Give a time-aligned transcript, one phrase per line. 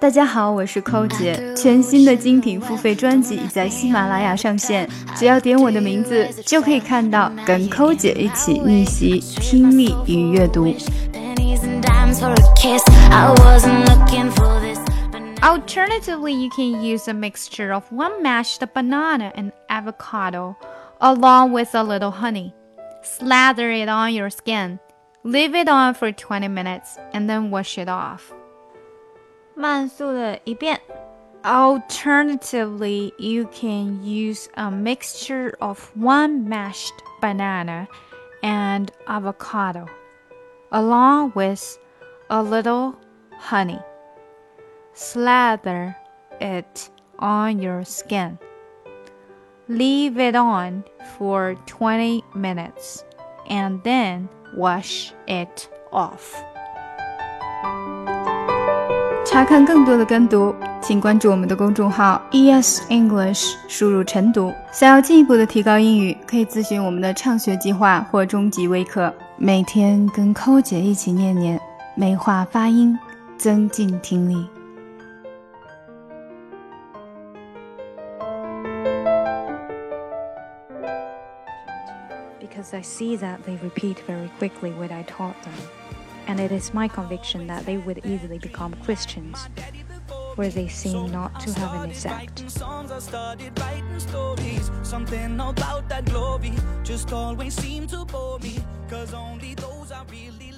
[0.00, 1.52] 大家好，我是寇姐。
[1.56, 10.72] 全新的精品付费专辑已在喜马拉雅上线，只要点我的名字，就可以看到跟寇姐一起逆袭听力与阅读。
[15.40, 20.54] Alternatively, you can use a mixture of one mashed banana and avocado,
[21.00, 22.52] along with a little honey.
[23.02, 24.78] Slather it on your skin.
[25.24, 28.32] Leave it on for 20 minutes and then wash it off.
[29.57, 30.79] 慢速的一遍。
[31.43, 37.87] Alternatively, you can use a mixture of one mashed banana
[38.41, 39.87] and avocado,
[40.71, 41.77] along with
[42.29, 42.95] a little
[43.37, 43.79] honey.
[44.93, 45.95] Slather
[46.39, 48.39] it on your skin.
[49.67, 50.83] Leave it on
[51.17, 53.03] for 20 minutes
[53.49, 56.33] and then wash it off.
[59.38, 60.52] 查看更多的跟读，
[60.82, 64.52] 请关注我们的公众号 ES English，输入晨读。
[64.72, 69.14] 想要进一步的提高英语，可以咨询我们的畅学计划或中级微课。
[69.36, 71.56] 每天跟扣姐一起念念，
[71.94, 72.98] 美化发音，
[73.36, 74.44] 增进听力。
[82.40, 85.54] Because I see that they repeat very quickly what I taught them.
[86.28, 89.48] And it is my conviction that they would easily become Christians,
[90.36, 92.44] where they seem not to have any sect.
[94.82, 96.52] Something about that glory
[96.84, 100.52] just always to bore me, cause only those I really